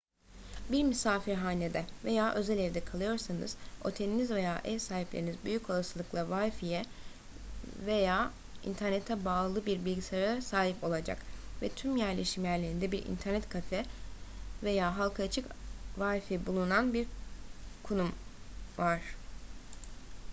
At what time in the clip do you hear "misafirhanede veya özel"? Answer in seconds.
0.83-2.57